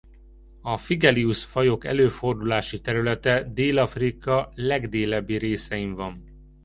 [0.61, 6.23] A Phygelius-fajok előfordulási területe Dél-Afrika legdélebbi részein van.